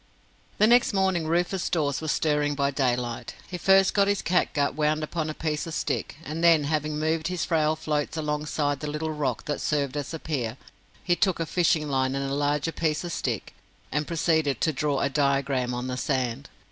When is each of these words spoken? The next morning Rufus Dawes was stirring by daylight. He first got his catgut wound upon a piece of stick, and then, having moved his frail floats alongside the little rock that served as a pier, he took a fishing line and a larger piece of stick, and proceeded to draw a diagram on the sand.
The 0.57 0.65
next 0.65 0.93
morning 0.93 1.27
Rufus 1.27 1.69
Dawes 1.69 2.01
was 2.01 2.11
stirring 2.11 2.55
by 2.55 2.71
daylight. 2.71 3.35
He 3.47 3.59
first 3.59 3.93
got 3.93 4.07
his 4.07 4.23
catgut 4.23 4.73
wound 4.73 5.03
upon 5.03 5.29
a 5.29 5.35
piece 5.35 5.67
of 5.67 5.75
stick, 5.75 6.15
and 6.25 6.43
then, 6.43 6.63
having 6.63 6.97
moved 6.97 7.27
his 7.27 7.45
frail 7.45 7.75
floats 7.75 8.17
alongside 8.17 8.79
the 8.79 8.89
little 8.89 9.11
rock 9.11 9.45
that 9.45 9.61
served 9.61 9.95
as 9.95 10.11
a 10.11 10.17
pier, 10.17 10.57
he 11.03 11.15
took 11.15 11.39
a 11.39 11.45
fishing 11.45 11.87
line 11.87 12.15
and 12.15 12.27
a 12.27 12.33
larger 12.33 12.71
piece 12.71 13.03
of 13.03 13.11
stick, 13.13 13.53
and 13.91 14.07
proceeded 14.07 14.59
to 14.61 14.73
draw 14.73 15.01
a 15.01 15.07
diagram 15.09 15.71
on 15.71 15.85
the 15.85 15.97
sand. 15.97 16.49